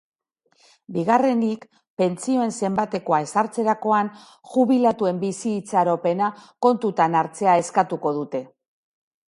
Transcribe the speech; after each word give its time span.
Bigarrenik, 0.93 1.67
pentsioen 2.01 2.53
zenbatekoa 2.61 3.19
ezartzerakoan 3.27 4.09
jubilatuen 4.55 5.21
bizi-itxaropena 5.27 6.33
kontuan 6.67 7.21
hartzea 7.23 7.59
eskatuko 7.67 8.19
dute. 8.21 8.45